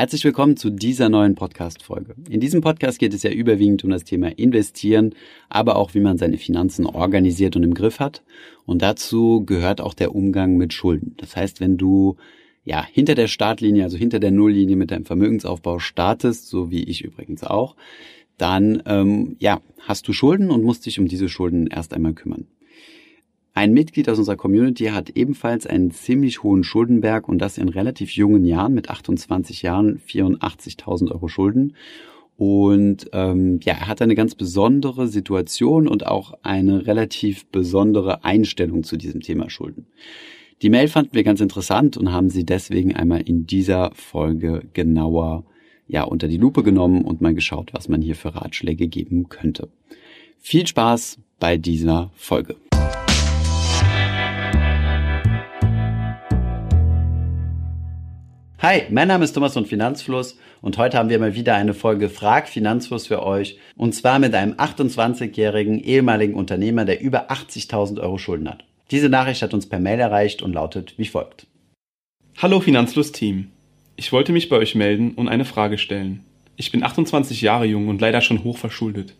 Herzlich 0.00 0.24
willkommen 0.24 0.56
zu 0.56 0.70
dieser 0.70 1.10
neuen 1.10 1.34
Podcast-Folge. 1.34 2.14
In 2.30 2.40
diesem 2.40 2.62
Podcast 2.62 2.98
geht 2.98 3.12
es 3.12 3.22
ja 3.22 3.30
überwiegend 3.30 3.84
um 3.84 3.90
das 3.90 4.04
Thema 4.04 4.28
Investieren, 4.28 5.14
aber 5.50 5.76
auch 5.76 5.92
wie 5.92 6.00
man 6.00 6.16
seine 6.16 6.38
Finanzen 6.38 6.86
organisiert 6.86 7.54
und 7.54 7.64
im 7.64 7.74
Griff 7.74 8.00
hat. 8.00 8.22
Und 8.64 8.80
dazu 8.80 9.44
gehört 9.44 9.82
auch 9.82 9.92
der 9.92 10.14
Umgang 10.14 10.56
mit 10.56 10.72
Schulden. 10.72 11.16
Das 11.18 11.36
heißt, 11.36 11.60
wenn 11.60 11.76
du 11.76 12.16
ja 12.64 12.82
hinter 12.82 13.14
der 13.14 13.28
Startlinie, 13.28 13.84
also 13.84 13.98
hinter 13.98 14.20
der 14.20 14.30
Nulllinie 14.30 14.76
mit 14.76 14.90
deinem 14.90 15.04
Vermögensaufbau 15.04 15.78
startest, 15.80 16.48
so 16.48 16.70
wie 16.70 16.84
ich 16.84 17.04
übrigens 17.04 17.44
auch, 17.44 17.76
dann 18.38 18.82
ähm, 18.86 19.36
ja 19.38 19.60
hast 19.80 20.08
du 20.08 20.14
Schulden 20.14 20.50
und 20.50 20.64
musst 20.64 20.86
dich 20.86 20.98
um 20.98 21.08
diese 21.08 21.28
Schulden 21.28 21.66
erst 21.66 21.92
einmal 21.92 22.14
kümmern. 22.14 22.46
Ein 23.52 23.72
Mitglied 23.72 24.08
aus 24.08 24.18
unserer 24.18 24.36
Community 24.36 24.86
hat 24.86 25.10
ebenfalls 25.10 25.66
einen 25.66 25.90
ziemlich 25.90 26.42
hohen 26.42 26.62
Schuldenberg 26.62 27.28
und 27.28 27.38
das 27.38 27.58
in 27.58 27.68
relativ 27.68 28.12
jungen 28.12 28.44
Jahren, 28.44 28.74
mit 28.74 28.90
28 28.90 29.62
Jahren, 29.62 29.98
84.000 29.98 31.10
Euro 31.10 31.28
Schulden. 31.28 31.74
Und 32.36 33.10
ähm, 33.12 33.60
ja, 33.62 33.74
er 33.74 33.88
hat 33.88 34.00
eine 34.00 34.14
ganz 34.14 34.34
besondere 34.34 35.08
Situation 35.08 35.88
und 35.88 36.06
auch 36.06 36.32
eine 36.42 36.86
relativ 36.86 37.44
besondere 37.46 38.24
Einstellung 38.24 38.82
zu 38.82 38.96
diesem 38.96 39.20
Thema 39.20 39.50
Schulden. 39.50 39.86
Die 40.62 40.70
Mail 40.70 40.88
fanden 40.88 41.14
wir 41.14 41.24
ganz 41.24 41.40
interessant 41.40 41.96
und 41.96 42.12
haben 42.12 42.30
sie 42.30 42.44
deswegen 42.44 42.94
einmal 42.94 43.20
in 43.22 43.46
dieser 43.46 43.90
Folge 43.94 44.62
genauer 44.72 45.44
ja, 45.86 46.04
unter 46.04 46.28
die 46.28 46.36
Lupe 46.36 46.62
genommen 46.62 47.04
und 47.04 47.20
mal 47.20 47.34
geschaut, 47.34 47.74
was 47.74 47.88
man 47.88 48.00
hier 48.00 48.14
für 48.14 48.34
Ratschläge 48.34 48.86
geben 48.86 49.28
könnte. 49.28 49.68
Viel 50.38 50.66
Spaß 50.66 51.18
bei 51.40 51.56
dieser 51.56 52.10
Folge. 52.14 52.56
Hi, 58.62 58.82
mein 58.90 59.08
Name 59.08 59.24
ist 59.24 59.32
Thomas 59.32 59.54
von 59.54 59.64
Finanzfluss 59.64 60.36
und 60.60 60.76
heute 60.76 60.98
haben 60.98 61.08
wir 61.08 61.18
mal 61.18 61.34
wieder 61.34 61.54
eine 61.54 61.72
Folge 61.72 62.10
Frag 62.10 62.46
Finanzfluss 62.46 63.06
für 63.06 63.22
euch 63.22 63.56
und 63.74 63.94
zwar 63.94 64.18
mit 64.18 64.34
einem 64.34 64.52
28-jährigen 64.52 65.82
ehemaligen 65.82 66.34
Unternehmer, 66.34 66.84
der 66.84 67.00
über 67.00 67.30
80.000 67.30 67.98
Euro 68.02 68.18
Schulden 68.18 68.50
hat. 68.50 68.64
Diese 68.90 69.08
Nachricht 69.08 69.40
hat 69.40 69.54
uns 69.54 69.66
per 69.66 69.80
Mail 69.80 69.98
erreicht 69.98 70.42
und 70.42 70.52
lautet 70.52 70.92
wie 70.98 71.06
folgt. 71.06 71.46
Hallo 72.36 72.60
Finanzfluss-Team. 72.60 73.50
Ich 73.96 74.12
wollte 74.12 74.32
mich 74.32 74.50
bei 74.50 74.56
euch 74.56 74.74
melden 74.74 75.12
und 75.14 75.28
eine 75.30 75.46
Frage 75.46 75.78
stellen. 75.78 76.22
Ich 76.56 76.70
bin 76.70 76.82
28 76.82 77.40
Jahre 77.40 77.64
jung 77.64 77.88
und 77.88 78.02
leider 78.02 78.20
schon 78.20 78.44
hoch 78.44 78.58
verschuldet. 78.58 79.14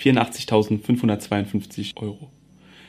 84.552 0.00 1.98
Euro. 1.98 2.30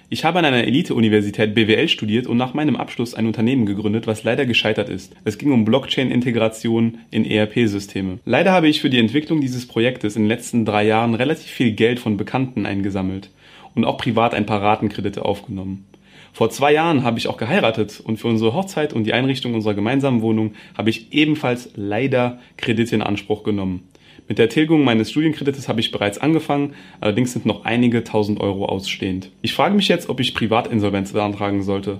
Ich 0.09 0.23
habe 0.23 0.39
an 0.39 0.45
einer 0.45 0.63
Elite-Universität 0.63 1.53
BWL 1.53 1.89
studiert 1.89 2.27
und 2.27 2.37
nach 2.37 2.53
meinem 2.53 2.77
Abschluss 2.77 3.13
ein 3.13 3.25
Unternehmen 3.25 3.65
gegründet, 3.65 4.07
was 4.07 4.23
leider 4.23 4.45
gescheitert 4.45 4.87
ist. 4.87 5.13
Es 5.25 5.37
ging 5.37 5.51
um 5.51 5.65
Blockchain-Integration 5.65 6.99
in 7.11 7.25
ERP-Systeme. 7.25 8.19
Leider 8.23 8.53
habe 8.53 8.69
ich 8.69 8.79
für 8.79 8.89
die 8.89 8.99
Entwicklung 8.99 9.41
dieses 9.41 9.67
Projektes 9.67 10.15
in 10.15 10.21
den 10.21 10.29
letzten 10.29 10.63
drei 10.63 10.85
Jahren 10.85 11.13
relativ 11.13 11.47
viel 11.47 11.73
Geld 11.73 11.99
von 11.99 12.15
Bekannten 12.15 12.65
eingesammelt 12.65 13.31
und 13.75 13.83
auch 13.83 13.97
privat 13.97 14.33
ein 14.33 14.45
paar 14.45 14.61
Ratenkredite 14.61 15.25
aufgenommen. 15.25 15.85
Vor 16.31 16.51
zwei 16.51 16.71
Jahren 16.71 17.03
habe 17.03 17.17
ich 17.17 17.27
auch 17.27 17.35
geheiratet 17.35 17.99
und 18.01 18.15
für 18.15 18.29
unsere 18.29 18.53
Hochzeit 18.53 18.93
und 18.93 19.03
die 19.03 19.13
Einrichtung 19.13 19.55
unserer 19.55 19.73
gemeinsamen 19.73 20.21
Wohnung 20.21 20.53
habe 20.77 20.89
ich 20.89 21.11
ebenfalls 21.11 21.71
leider 21.75 22.39
Kredite 22.55 22.95
in 22.95 23.01
Anspruch 23.01 23.43
genommen. 23.43 23.89
Mit 24.27 24.39
der 24.39 24.49
Tilgung 24.49 24.83
meines 24.83 25.11
Studienkredites 25.11 25.69
habe 25.69 25.79
ich 25.79 25.91
bereits 25.91 26.17
angefangen, 26.17 26.73
allerdings 26.99 27.31
sind 27.31 27.45
noch 27.45 27.63
einige 27.63 28.03
tausend 28.03 28.41
Euro 28.41 28.65
ausstehend. 28.65 29.31
Ich 29.41 29.53
frage 29.53 29.75
mich 29.75 29.87
jetzt, 29.87 30.09
ob 30.09 30.19
ich 30.19 30.33
Privatinsolvenz 30.33 31.13
beantragen 31.13 31.63
sollte. 31.63 31.99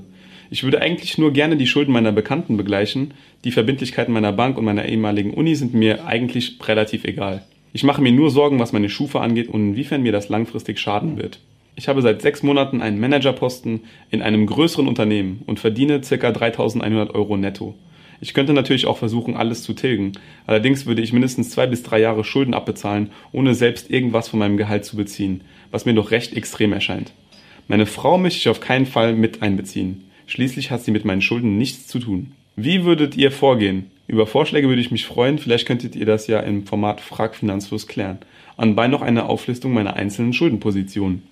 Ich 0.50 0.64
würde 0.64 0.82
eigentlich 0.82 1.18
nur 1.18 1.32
gerne 1.32 1.56
die 1.56 1.68
Schulden 1.68 1.94
meiner 1.94 2.12
Bekannten 2.12 2.58
begleichen. 2.58 3.14
Die 3.44 3.52
Verbindlichkeiten 3.52 4.14
meiner 4.14 4.34
Bank 4.34 4.58
und 4.58 4.66
meiner 4.66 4.86
ehemaligen 4.86 5.34
Uni 5.34 5.56
sind 5.56 5.74
mir 5.74 6.06
eigentlich 6.06 6.58
relativ 6.68 7.06
egal. 7.06 7.46
Ich 7.74 7.84
mache 7.84 8.02
mir 8.02 8.12
nur 8.12 8.30
Sorgen, 8.30 8.60
was 8.60 8.74
meine 8.74 8.90
Schufa 8.90 9.22
angeht 9.22 9.50
und 9.50 9.70
inwiefern 9.70 10.04
mir 10.04 10.12
das 10.12 10.30
langfristig 10.30 10.80
schaden 10.80 11.18
wird. 11.18 11.40
Ich 11.76 11.88
habe 11.88 12.02
seit 12.02 12.22
sechs 12.22 12.44
Monaten 12.44 12.82
einen 12.82 13.00
Managerposten 13.00 13.82
in 14.10 14.22
einem 14.22 14.48
größeren 14.48 14.88
Unternehmen 14.88 15.44
und 15.46 15.60
verdiene 15.60 16.02
ca. 16.02 16.32
3100 16.32 17.14
Euro 17.14 17.38
netto. 17.38 17.76
Ich 18.20 18.34
könnte 18.34 18.54
natürlich 18.54 18.88
auch 18.88 18.98
versuchen, 18.98 19.38
alles 19.38 19.64
zu 19.64 19.74
tilgen. 19.74 20.14
Allerdings 20.46 20.86
würde 20.86 21.02
ich 21.02 21.14
mindestens 21.14 21.50
zwei 21.50 21.68
bis 21.68 21.84
drei 21.84 22.00
Jahre 22.00 22.24
Schulden 22.24 22.54
abbezahlen, 22.54 23.12
ohne 23.32 23.54
selbst 23.54 23.90
irgendwas 23.90 24.28
von 24.28 24.40
meinem 24.40 24.58
Gehalt 24.58 24.86
zu 24.86 24.96
beziehen, 24.96 25.42
was 25.72 25.86
mir 25.86 25.94
doch 25.94 26.12
recht 26.12 26.36
extrem 26.36 26.74
erscheint. 26.74 27.12
Meine 27.68 27.86
Frau 27.86 28.18
möchte 28.18 28.40
ich 28.40 28.50
auf 28.50 28.60
keinen 28.60 28.86
Fall 28.86 29.14
mit 29.14 29.42
einbeziehen. 29.42 30.06
Schließlich 30.26 30.72
hat 30.72 30.84
sie 30.84 30.92
mit 30.92 31.06
meinen 31.06 31.22
Schulden 31.22 31.58
nichts 31.58 31.88
zu 31.88 32.00
tun. 32.00 32.32
Wie 32.56 32.84
würdet 32.86 33.16
ihr 33.16 33.32
vorgehen? 33.32 33.92
Über 34.08 34.26
Vorschläge 34.26 34.68
würde 34.68 34.82
ich 34.82 34.92
mich 34.92 35.06
freuen. 35.06 35.38
Vielleicht 35.38 35.68
könntet 35.68 35.96
ihr 35.96 36.06
das 36.06 36.28
ja 36.28 36.40
im 36.40 36.66
Format 36.66 37.02
Frag 37.02 37.36
Finanzfluss 37.36 37.88
klären. 37.88 38.20
Anbei 38.56 38.88
noch 38.88 39.02
eine 39.02 39.28
Auflistung 39.28 39.74
meiner 39.74 39.96
einzelnen 39.96 40.34
Schuldenpositionen. 40.34 41.24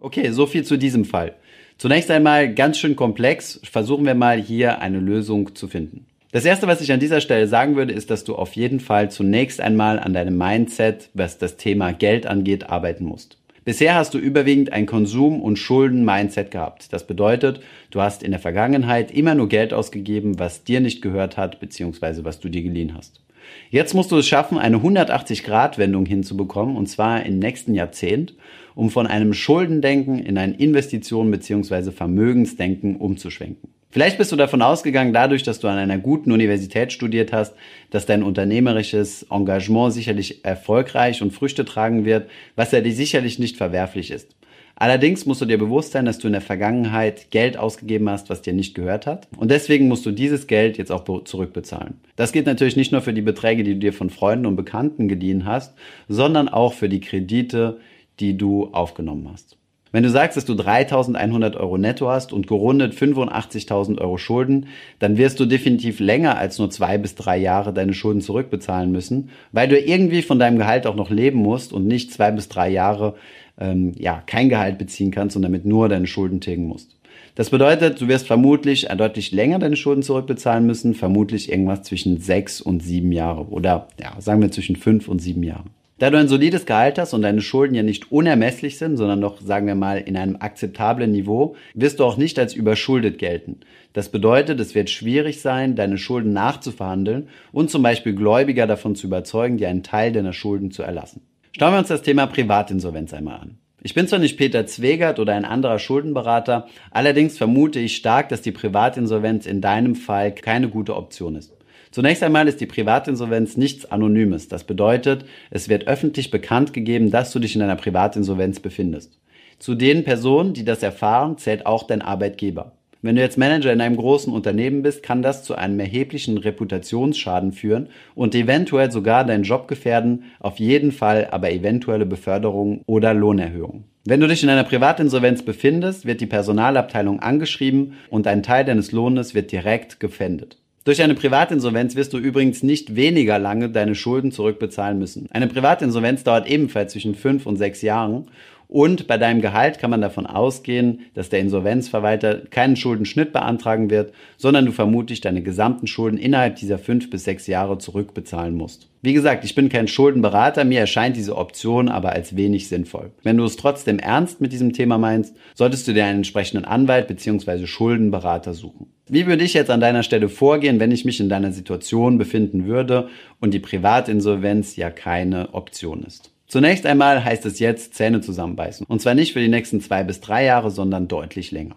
Okay, 0.00 0.30
so 0.30 0.46
viel 0.46 0.64
zu 0.64 0.78
diesem 0.78 1.04
Fall. 1.04 1.34
Zunächst 1.78 2.10
einmal 2.10 2.54
ganz 2.54 2.78
schön 2.78 2.96
komplex. 2.96 3.60
Versuchen 3.64 4.06
wir 4.06 4.14
mal 4.14 4.40
hier 4.40 4.80
eine 4.80 4.98
Lösung 4.98 5.54
zu 5.54 5.68
finden. 5.68 6.06
Das 6.32 6.46
erste, 6.46 6.66
was 6.66 6.80
ich 6.80 6.90
an 6.90 6.98
dieser 6.98 7.20
Stelle 7.20 7.46
sagen 7.46 7.76
würde, 7.76 7.92
ist, 7.92 8.10
dass 8.10 8.24
du 8.24 8.34
auf 8.34 8.54
jeden 8.54 8.80
Fall 8.80 9.10
zunächst 9.10 9.60
einmal 9.60 9.98
an 9.98 10.14
deinem 10.14 10.38
Mindset, 10.38 11.10
was 11.12 11.36
das 11.36 11.58
Thema 11.58 11.92
Geld 11.92 12.26
angeht, 12.26 12.70
arbeiten 12.70 13.04
musst. 13.04 13.36
Bisher 13.66 13.94
hast 13.94 14.14
du 14.14 14.18
überwiegend 14.18 14.72
ein 14.72 14.86
Konsum- 14.86 15.42
und 15.42 15.58
Schulden-Mindset 15.58 16.50
gehabt. 16.50 16.90
Das 16.94 17.06
bedeutet, 17.06 17.60
du 17.90 18.00
hast 18.00 18.22
in 18.22 18.30
der 18.30 18.40
Vergangenheit 18.40 19.10
immer 19.10 19.34
nur 19.34 19.50
Geld 19.50 19.74
ausgegeben, 19.74 20.38
was 20.38 20.64
dir 20.64 20.80
nicht 20.80 21.02
gehört 21.02 21.36
hat, 21.36 21.60
beziehungsweise 21.60 22.24
was 22.24 22.40
du 22.40 22.48
dir 22.48 22.62
geliehen 22.62 22.94
hast. 22.96 23.20
Jetzt 23.68 23.92
musst 23.92 24.10
du 24.10 24.16
es 24.16 24.26
schaffen, 24.26 24.56
eine 24.56 24.78
180-Grad-Wendung 24.78 26.06
hinzubekommen, 26.06 26.76
und 26.76 26.86
zwar 26.86 27.26
im 27.26 27.40
nächsten 27.40 27.74
Jahrzehnt, 27.74 28.34
um 28.74 28.88
von 28.88 29.06
einem 29.06 29.34
Schuldendenken 29.34 30.18
in 30.18 30.38
ein 30.38 30.54
Investitionen- 30.54 31.30
bzw. 31.30 31.90
Vermögensdenken 31.90 32.96
umzuschwenken. 32.96 33.68
Vielleicht 33.92 34.16
bist 34.16 34.32
du 34.32 34.36
davon 34.36 34.62
ausgegangen, 34.62 35.12
dadurch, 35.12 35.42
dass 35.42 35.60
du 35.60 35.68
an 35.68 35.76
einer 35.76 35.98
guten 35.98 36.32
Universität 36.32 36.94
studiert 36.94 37.30
hast, 37.30 37.54
dass 37.90 38.06
dein 38.06 38.22
unternehmerisches 38.22 39.26
Engagement 39.30 39.92
sicherlich 39.92 40.46
erfolgreich 40.46 41.20
und 41.20 41.34
Früchte 41.34 41.66
tragen 41.66 42.06
wird, 42.06 42.30
was 42.56 42.72
ja 42.72 42.80
dir 42.80 42.94
sicherlich 42.94 43.38
nicht 43.38 43.58
verwerflich 43.58 44.10
ist. 44.10 44.34
Allerdings 44.76 45.26
musst 45.26 45.42
du 45.42 45.44
dir 45.44 45.58
bewusst 45.58 45.92
sein, 45.92 46.06
dass 46.06 46.18
du 46.18 46.26
in 46.26 46.32
der 46.32 46.40
Vergangenheit 46.40 47.30
Geld 47.30 47.58
ausgegeben 47.58 48.08
hast, 48.08 48.30
was 48.30 48.40
dir 48.40 48.54
nicht 48.54 48.74
gehört 48.74 49.06
hat. 49.06 49.28
Und 49.36 49.50
deswegen 49.50 49.88
musst 49.88 50.06
du 50.06 50.10
dieses 50.10 50.46
Geld 50.46 50.78
jetzt 50.78 50.90
auch 50.90 51.04
zurückbezahlen. 51.24 52.00
Das 52.16 52.32
gilt 52.32 52.46
natürlich 52.46 52.76
nicht 52.76 52.92
nur 52.92 53.02
für 53.02 53.12
die 53.12 53.20
Beträge, 53.20 53.62
die 53.62 53.74
du 53.74 53.80
dir 53.80 53.92
von 53.92 54.08
Freunden 54.08 54.46
und 54.46 54.56
Bekannten 54.56 55.06
geliehen 55.06 55.44
hast, 55.44 55.74
sondern 56.08 56.48
auch 56.48 56.72
für 56.72 56.88
die 56.88 57.00
Kredite, 57.00 57.78
die 58.20 58.38
du 58.38 58.68
aufgenommen 58.72 59.28
hast. 59.30 59.58
Wenn 59.92 60.02
du 60.02 60.10
sagst, 60.10 60.38
dass 60.38 60.46
du 60.46 60.54
3.100 60.54 61.56
Euro 61.58 61.76
netto 61.76 62.08
hast 62.08 62.32
und 62.32 62.46
gerundet 62.46 62.94
85.000 62.94 64.00
Euro 64.00 64.16
Schulden, 64.16 64.66
dann 64.98 65.18
wirst 65.18 65.38
du 65.38 65.44
definitiv 65.44 66.00
länger 66.00 66.38
als 66.38 66.58
nur 66.58 66.70
zwei 66.70 66.96
bis 66.96 67.14
drei 67.14 67.36
Jahre 67.36 67.74
deine 67.74 67.92
Schulden 67.92 68.22
zurückbezahlen 68.22 68.90
müssen, 68.90 69.28
weil 69.52 69.68
du 69.68 69.78
irgendwie 69.78 70.22
von 70.22 70.38
deinem 70.38 70.56
Gehalt 70.56 70.86
auch 70.86 70.96
noch 70.96 71.10
leben 71.10 71.38
musst 71.38 71.74
und 71.74 71.86
nicht 71.86 72.10
zwei 72.10 72.30
bis 72.30 72.48
drei 72.48 72.70
Jahre 72.70 73.14
ähm, 73.60 73.92
ja 73.98 74.22
kein 74.24 74.48
Gehalt 74.48 74.78
beziehen 74.78 75.10
kannst 75.10 75.36
und 75.36 75.42
damit 75.42 75.66
nur 75.66 75.90
deine 75.90 76.06
Schulden 76.06 76.40
tilgen 76.40 76.66
musst. 76.66 76.96
Das 77.34 77.50
bedeutet, 77.50 78.00
du 78.00 78.08
wirst 78.08 78.26
vermutlich 78.26 78.88
deutlich 78.88 79.32
länger 79.32 79.58
deine 79.58 79.76
Schulden 79.76 80.02
zurückbezahlen 80.02 80.66
müssen, 80.66 80.94
vermutlich 80.94 81.50
irgendwas 81.50 81.82
zwischen 81.82 82.18
sechs 82.18 82.60
und 82.60 82.82
sieben 82.82 83.12
Jahre 83.12 83.46
oder 83.48 83.88
ja, 84.00 84.18
sagen 84.20 84.40
wir 84.40 84.50
zwischen 84.50 84.76
fünf 84.76 85.08
und 85.08 85.18
sieben 85.18 85.42
Jahren. 85.42 85.70
Da 86.02 86.10
du 86.10 86.18
ein 86.18 86.26
solides 86.26 86.66
Gehalt 86.66 86.98
hast 86.98 87.14
und 87.14 87.22
deine 87.22 87.40
Schulden 87.40 87.76
ja 87.76 87.84
nicht 87.84 88.10
unermesslich 88.10 88.76
sind, 88.76 88.96
sondern 88.96 89.20
noch, 89.20 89.40
sagen 89.40 89.68
wir 89.68 89.76
mal, 89.76 89.98
in 89.98 90.16
einem 90.16 90.34
akzeptablen 90.40 91.12
Niveau, 91.12 91.54
wirst 91.74 92.00
du 92.00 92.04
auch 92.04 92.16
nicht 92.16 92.40
als 92.40 92.54
überschuldet 92.54 93.18
gelten. 93.18 93.60
Das 93.92 94.08
bedeutet, 94.08 94.58
es 94.58 94.74
wird 94.74 94.90
schwierig 94.90 95.40
sein, 95.40 95.76
deine 95.76 95.98
Schulden 95.98 96.32
nachzuverhandeln 96.32 97.28
und 97.52 97.70
zum 97.70 97.84
Beispiel 97.84 98.16
Gläubiger 98.16 98.66
davon 98.66 98.96
zu 98.96 99.06
überzeugen, 99.06 99.58
dir 99.58 99.68
einen 99.68 99.84
Teil 99.84 100.10
deiner 100.10 100.32
Schulden 100.32 100.72
zu 100.72 100.82
erlassen. 100.82 101.22
Schauen 101.56 101.72
wir 101.72 101.78
uns 101.78 101.86
das 101.86 102.02
Thema 102.02 102.26
Privatinsolvenz 102.26 103.14
einmal 103.14 103.38
an. 103.38 103.58
Ich 103.80 103.94
bin 103.94 104.08
zwar 104.08 104.18
nicht 104.18 104.36
Peter 104.36 104.66
Zwegert 104.66 105.20
oder 105.20 105.34
ein 105.34 105.44
anderer 105.44 105.78
Schuldenberater, 105.78 106.66
allerdings 106.90 107.38
vermute 107.38 107.78
ich 107.78 107.94
stark, 107.94 108.28
dass 108.28 108.42
die 108.42 108.50
Privatinsolvenz 108.50 109.46
in 109.46 109.60
deinem 109.60 109.94
Fall 109.94 110.34
keine 110.34 110.68
gute 110.68 110.96
Option 110.96 111.36
ist. 111.36 111.52
Zunächst 111.92 112.22
einmal 112.22 112.48
ist 112.48 112.60
die 112.62 112.66
Privatinsolvenz 112.66 113.58
nichts 113.58 113.84
Anonymes. 113.84 114.48
Das 114.48 114.64
bedeutet, 114.64 115.26
es 115.50 115.68
wird 115.68 115.86
öffentlich 115.86 116.30
bekannt 116.30 116.72
gegeben, 116.72 117.10
dass 117.10 117.32
du 117.32 117.38
dich 117.38 117.54
in 117.54 117.60
einer 117.60 117.76
Privatinsolvenz 117.76 118.60
befindest. 118.60 119.20
Zu 119.58 119.74
den 119.74 120.02
Personen, 120.02 120.54
die 120.54 120.64
das 120.64 120.82
erfahren, 120.82 121.36
zählt 121.36 121.66
auch 121.66 121.86
dein 121.86 122.00
Arbeitgeber. 122.00 122.72
Wenn 123.02 123.16
du 123.16 123.20
jetzt 123.20 123.36
Manager 123.36 123.72
in 123.72 123.82
einem 123.82 123.96
großen 123.96 124.32
Unternehmen 124.32 124.82
bist, 124.82 125.02
kann 125.02 125.20
das 125.20 125.44
zu 125.44 125.54
einem 125.54 125.78
erheblichen 125.80 126.38
Reputationsschaden 126.38 127.52
führen 127.52 127.88
und 128.14 128.34
eventuell 128.34 128.90
sogar 128.90 129.26
deinen 129.26 129.44
Job 129.44 129.68
gefährden, 129.68 130.24
auf 130.40 130.58
jeden 130.58 130.92
Fall 130.92 131.28
aber 131.30 131.52
eventuelle 131.52 132.06
Beförderung 132.06 132.82
oder 132.86 133.12
Lohnerhöhung. 133.12 133.84
Wenn 134.06 134.20
du 134.20 134.28
dich 134.28 134.42
in 134.42 134.48
einer 134.48 134.64
Privatinsolvenz 134.64 135.42
befindest, 135.42 136.06
wird 136.06 136.22
die 136.22 136.26
Personalabteilung 136.26 137.20
angeschrieben 137.20 137.94
und 138.08 138.26
ein 138.26 138.42
Teil 138.42 138.64
deines 138.64 138.92
Lohnes 138.92 139.34
wird 139.34 139.52
direkt 139.52 140.00
gefändet. 140.00 140.61
Durch 140.84 141.00
eine 141.00 141.14
Privatinsolvenz 141.14 141.94
wirst 141.94 142.12
du 142.12 142.18
übrigens 142.18 142.64
nicht 142.64 142.96
weniger 142.96 143.38
lange 143.38 143.70
deine 143.70 143.94
Schulden 143.94 144.32
zurückbezahlen 144.32 144.98
müssen. 144.98 145.28
Eine 145.30 145.46
Privatinsolvenz 145.46 146.24
dauert 146.24 146.48
ebenfalls 146.48 146.92
zwischen 146.92 147.14
fünf 147.14 147.46
und 147.46 147.56
sechs 147.56 147.82
Jahren 147.82 148.26
und 148.72 149.06
bei 149.06 149.18
deinem 149.18 149.42
Gehalt 149.42 149.78
kann 149.78 149.90
man 149.90 150.00
davon 150.00 150.24
ausgehen, 150.24 151.00
dass 151.12 151.28
der 151.28 151.40
Insolvenzverwalter 151.40 152.38
keinen 152.48 152.76
Schuldenschnitt 152.76 153.30
beantragen 153.30 153.90
wird, 153.90 154.14
sondern 154.38 154.64
du 154.64 154.72
vermutlich 154.72 155.20
deine 155.20 155.42
gesamten 155.42 155.86
Schulden 155.86 156.16
innerhalb 156.16 156.56
dieser 156.56 156.78
fünf 156.78 157.10
bis 157.10 157.24
sechs 157.24 157.46
Jahre 157.46 157.76
zurückbezahlen 157.76 158.54
musst. 158.54 158.88
Wie 159.02 159.12
gesagt, 159.12 159.44
ich 159.44 159.54
bin 159.54 159.68
kein 159.68 159.88
Schuldenberater, 159.88 160.64
mir 160.64 160.80
erscheint 160.80 161.16
diese 161.16 161.36
Option 161.36 161.90
aber 161.90 162.12
als 162.12 162.34
wenig 162.34 162.68
sinnvoll. 162.68 163.10
Wenn 163.22 163.36
du 163.36 163.44
es 163.44 163.56
trotzdem 163.56 163.98
ernst 163.98 164.40
mit 164.40 164.52
diesem 164.52 164.72
Thema 164.72 164.96
meinst, 164.96 165.36
solltest 165.54 165.86
du 165.86 165.92
dir 165.92 166.06
einen 166.06 166.18
entsprechenden 166.18 166.64
Anwalt 166.64 167.08
bzw. 167.08 167.66
Schuldenberater 167.66 168.54
suchen. 168.54 168.86
Wie 169.06 169.26
würde 169.26 169.44
ich 169.44 169.52
jetzt 169.52 169.70
an 169.70 169.80
deiner 169.80 170.02
Stelle 170.02 170.30
vorgehen, 170.30 170.80
wenn 170.80 170.92
ich 170.92 171.04
mich 171.04 171.20
in 171.20 171.28
deiner 171.28 171.52
Situation 171.52 172.16
befinden 172.16 172.64
würde 172.64 173.08
und 173.38 173.52
die 173.52 173.58
Privatinsolvenz 173.58 174.76
ja 174.76 174.88
keine 174.88 175.52
Option 175.52 176.04
ist? 176.04 176.31
Zunächst 176.52 176.84
einmal 176.84 177.24
heißt 177.24 177.46
es 177.46 177.60
jetzt 177.60 177.94
Zähne 177.94 178.20
zusammenbeißen. 178.20 178.84
Und 178.86 179.00
zwar 179.00 179.14
nicht 179.14 179.32
für 179.32 179.40
die 179.40 179.48
nächsten 179.48 179.80
zwei 179.80 180.04
bis 180.04 180.20
drei 180.20 180.44
Jahre, 180.44 180.70
sondern 180.70 181.08
deutlich 181.08 181.50
länger. 181.50 181.76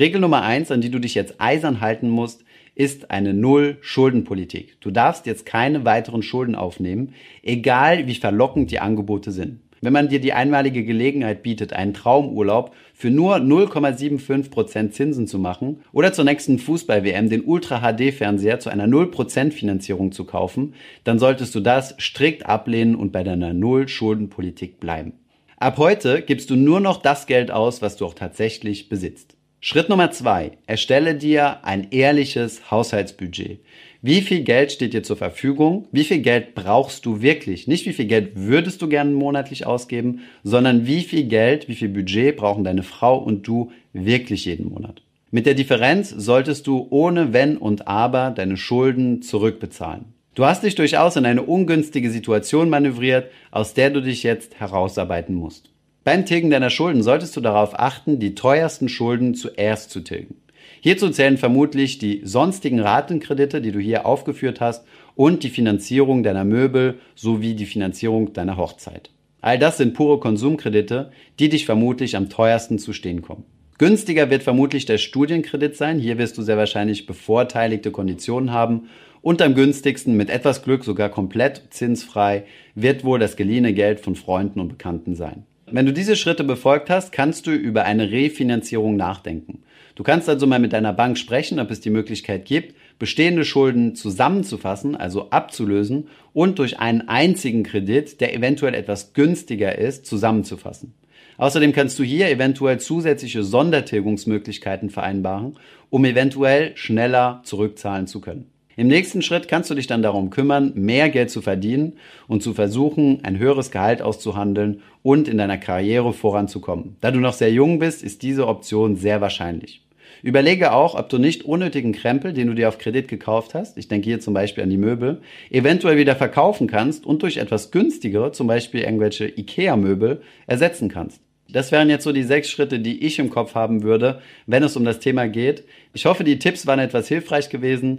Regel 0.00 0.20
Nummer 0.20 0.42
eins, 0.42 0.72
an 0.72 0.80
die 0.80 0.90
du 0.90 0.98
dich 0.98 1.14
jetzt 1.14 1.36
eisern 1.38 1.80
halten 1.80 2.10
musst, 2.10 2.42
ist 2.74 3.12
eine 3.12 3.34
Null-Schuldenpolitik. 3.34 4.80
Du 4.80 4.90
darfst 4.90 5.26
jetzt 5.26 5.46
keine 5.46 5.84
weiteren 5.84 6.24
Schulden 6.24 6.56
aufnehmen, 6.56 7.14
egal 7.44 8.08
wie 8.08 8.16
verlockend 8.16 8.72
die 8.72 8.80
Angebote 8.80 9.30
sind. 9.30 9.60
Wenn 9.80 9.92
man 9.92 10.08
dir 10.08 10.20
die 10.20 10.32
einmalige 10.32 10.84
Gelegenheit 10.84 11.42
bietet, 11.42 11.72
einen 11.72 11.94
Traumurlaub 11.94 12.74
für 12.94 13.10
nur 13.10 13.36
0,75% 13.36 14.90
Zinsen 14.90 15.26
zu 15.26 15.38
machen 15.38 15.82
oder 15.92 16.12
zur 16.12 16.24
nächsten 16.24 16.58
Fußball-WM 16.58 17.28
den 17.28 17.44
Ultra-HD-Fernseher 17.44 18.58
zu 18.58 18.70
einer 18.70 18.86
0% 18.86 19.52
Finanzierung 19.52 20.12
zu 20.12 20.24
kaufen, 20.24 20.74
dann 21.04 21.18
solltest 21.18 21.54
du 21.54 21.60
das 21.60 21.94
strikt 21.98 22.46
ablehnen 22.46 22.96
und 22.96 23.12
bei 23.12 23.22
deiner 23.22 23.52
Null-Schuldenpolitik 23.52 24.80
bleiben. 24.80 25.12
Ab 25.58 25.78
heute 25.78 26.22
gibst 26.22 26.50
du 26.50 26.56
nur 26.56 26.80
noch 26.80 27.00
das 27.00 27.26
Geld 27.26 27.50
aus, 27.50 27.80
was 27.80 27.96
du 27.96 28.04
auch 28.06 28.14
tatsächlich 28.14 28.88
besitzt. 28.88 29.36
Schritt 29.60 29.88
Nummer 29.88 30.10
zwei. 30.10 30.52
Erstelle 30.66 31.14
dir 31.14 31.64
ein 31.64 31.88
ehrliches 31.90 32.70
Haushaltsbudget. 32.70 33.60
Wie 34.06 34.20
viel 34.20 34.42
Geld 34.42 34.70
steht 34.70 34.92
dir 34.92 35.02
zur 35.02 35.16
Verfügung? 35.16 35.88
Wie 35.90 36.04
viel 36.04 36.20
Geld 36.20 36.54
brauchst 36.54 37.04
du 37.06 37.22
wirklich? 37.22 37.66
Nicht 37.66 37.86
wie 37.86 37.92
viel 37.92 38.04
Geld 38.04 38.36
würdest 38.36 38.80
du 38.80 38.88
gerne 38.88 39.10
monatlich 39.10 39.66
ausgeben, 39.66 40.20
sondern 40.44 40.86
wie 40.86 41.02
viel 41.02 41.24
Geld, 41.24 41.68
wie 41.68 41.74
viel 41.74 41.88
Budget 41.88 42.36
brauchen 42.36 42.62
deine 42.62 42.84
Frau 42.84 43.18
und 43.18 43.48
du 43.48 43.72
wirklich 43.92 44.44
jeden 44.44 44.68
Monat? 44.68 45.02
Mit 45.32 45.44
der 45.44 45.54
Differenz 45.54 46.10
solltest 46.10 46.68
du 46.68 46.86
ohne 46.90 47.32
Wenn 47.32 47.56
und 47.56 47.88
Aber 47.88 48.30
deine 48.30 48.56
Schulden 48.56 49.22
zurückbezahlen. 49.22 50.04
Du 50.36 50.44
hast 50.44 50.62
dich 50.62 50.76
durchaus 50.76 51.16
in 51.16 51.26
eine 51.26 51.42
ungünstige 51.42 52.12
Situation 52.12 52.70
manövriert, 52.70 53.28
aus 53.50 53.74
der 53.74 53.90
du 53.90 54.00
dich 54.00 54.22
jetzt 54.22 54.60
herausarbeiten 54.60 55.34
musst. 55.34 55.70
Beim 56.04 56.24
Tilgen 56.26 56.50
deiner 56.50 56.70
Schulden 56.70 57.02
solltest 57.02 57.36
du 57.36 57.40
darauf 57.40 57.76
achten, 57.76 58.20
die 58.20 58.36
teuersten 58.36 58.88
Schulden 58.88 59.34
zuerst 59.34 59.90
zu 59.90 59.98
tilgen. 59.98 60.36
Hierzu 60.80 61.10
zählen 61.10 61.38
vermutlich 61.38 61.98
die 61.98 62.20
sonstigen 62.24 62.80
Ratenkredite, 62.80 63.60
die 63.60 63.72
du 63.72 63.80
hier 63.80 64.06
aufgeführt 64.06 64.60
hast, 64.60 64.86
und 65.14 65.42
die 65.42 65.48
Finanzierung 65.48 66.22
deiner 66.22 66.44
Möbel 66.44 66.98
sowie 67.14 67.54
die 67.54 67.66
Finanzierung 67.66 68.32
deiner 68.32 68.56
Hochzeit. 68.56 69.10
All 69.40 69.58
das 69.58 69.78
sind 69.78 69.94
pure 69.94 70.20
Konsumkredite, 70.20 71.10
die 71.38 71.48
dich 71.48 71.66
vermutlich 71.66 72.16
am 72.16 72.28
teuersten 72.28 72.78
zu 72.78 72.92
stehen 72.92 73.22
kommen. 73.22 73.44
Günstiger 73.78 74.30
wird 74.30 74.42
vermutlich 74.42 74.86
der 74.86 74.98
Studienkredit 74.98 75.76
sein. 75.76 75.98
Hier 75.98 76.18
wirst 76.18 76.38
du 76.38 76.42
sehr 76.42 76.56
wahrscheinlich 76.56 77.06
bevorteiligte 77.06 77.90
Konditionen 77.90 78.50
haben. 78.50 78.88
Und 79.20 79.42
am 79.42 79.54
günstigsten, 79.54 80.16
mit 80.16 80.30
etwas 80.30 80.62
Glück 80.62 80.84
sogar 80.84 81.10
komplett 81.10 81.62
zinsfrei, 81.70 82.44
wird 82.74 83.04
wohl 83.04 83.18
das 83.18 83.36
geliehene 83.36 83.74
Geld 83.74 84.00
von 84.00 84.14
Freunden 84.14 84.60
und 84.60 84.68
Bekannten 84.68 85.14
sein. 85.14 85.44
Wenn 85.68 85.84
du 85.84 85.92
diese 85.92 86.14
Schritte 86.14 86.44
befolgt 86.44 86.90
hast, 86.90 87.10
kannst 87.10 87.48
du 87.48 87.50
über 87.50 87.84
eine 87.84 88.12
Refinanzierung 88.12 88.94
nachdenken. 88.94 89.64
Du 89.96 90.04
kannst 90.04 90.28
also 90.28 90.46
mal 90.46 90.60
mit 90.60 90.72
deiner 90.72 90.92
Bank 90.92 91.18
sprechen, 91.18 91.58
ob 91.58 91.72
es 91.72 91.80
die 91.80 91.90
Möglichkeit 91.90 92.44
gibt, 92.44 92.76
bestehende 93.00 93.44
Schulden 93.44 93.96
zusammenzufassen, 93.96 94.94
also 94.94 95.30
abzulösen 95.30 96.06
und 96.32 96.60
durch 96.60 96.78
einen 96.78 97.08
einzigen 97.08 97.64
Kredit, 97.64 98.20
der 98.20 98.32
eventuell 98.34 98.74
etwas 98.74 99.12
günstiger 99.12 99.76
ist, 99.76 100.06
zusammenzufassen. 100.06 100.94
Außerdem 101.36 101.72
kannst 101.72 101.98
du 101.98 102.04
hier 102.04 102.30
eventuell 102.30 102.78
zusätzliche 102.78 103.42
Sondertilgungsmöglichkeiten 103.42 104.88
vereinbaren, 104.90 105.58
um 105.90 106.04
eventuell 106.04 106.76
schneller 106.76 107.40
zurückzahlen 107.44 108.06
zu 108.06 108.20
können. 108.20 108.50
Im 108.78 108.88
nächsten 108.88 109.22
Schritt 109.22 109.48
kannst 109.48 109.70
du 109.70 109.74
dich 109.74 109.86
dann 109.86 110.02
darum 110.02 110.28
kümmern, 110.28 110.72
mehr 110.74 111.08
Geld 111.08 111.30
zu 111.30 111.40
verdienen 111.40 111.94
und 112.28 112.42
zu 112.42 112.52
versuchen, 112.52 113.20
ein 113.24 113.38
höheres 113.38 113.70
Gehalt 113.70 114.02
auszuhandeln 114.02 114.82
und 115.02 115.28
in 115.28 115.38
deiner 115.38 115.56
Karriere 115.56 116.12
voranzukommen. 116.12 116.96
Da 117.00 117.10
du 117.10 117.18
noch 117.18 117.32
sehr 117.32 117.50
jung 117.50 117.78
bist, 117.78 118.02
ist 118.02 118.22
diese 118.22 118.46
Option 118.46 118.96
sehr 118.96 119.22
wahrscheinlich. 119.22 119.82
Überlege 120.22 120.72
auch, 120.72 120.94
ob 120.94 121.08
du 121.08 121.16
nicht 121.16 121.44
unnötigen 121.44 121.92
Krempel, 121.92 122.34
den 122.34 122.48
du 122.48 122.54
dir 122.54 122.68
auf 122.68 122.76
Kredit 122.76 123.08
gekauft 123.08 123.54
hast, 123.54 123.78
ich 123.78 123.88
denke 123.88 124.10
hier 124.10 124.20
zum 124.20 124.34
Beispiel 124.34 124.62
an 124.62 124.70
die 124.70 124.76
Möbel, 124.76 125.22
eventuell 125.50 125.96
wieder 125.96 126.14
verkaufen 126.14 126.66
kannst 126.66 127.06
und 127.06 127.22
durch 127.22 127.38
etwas 127.38 127.70
günstigere, 127.70 128.32
zum 128.32 128.46
Beispiel 128.46 128.82
irgendwelche 128.82 129.26
IKEA-Möbel, 129.26 130.20
ersetzen 130.46 130.90
kannst. 130.90 131.22
Das 131.48 131.72
wären 131.72 131.88
jetzt 131.88 132.04
so 132.04 132.12
die 132.12 132.24
sechs 132.24 132.50
Schritte, 132.50 132.78
die 132.78 133.06
ich 133.06 133.18
im 133.18 133.30
Kopf 133.30 133.54
haben 133.54 133.82
würde, 133.82 134.20
wenn 134.46 134.62
es 134.62 134.76
um 134.76 134.84
das 134.84 134.98
Thema 134.98 135.28
geht. 135.28 135.64
Ich 135.94 136.04
hoffe, 136.04 136.24
die 136.24 136.38
Tipps 136.38 136.66
waren 136.66 136.80
etwas 136.80 137.08
hilfreich 137.08 137.48
gewesen. 137.48 137.98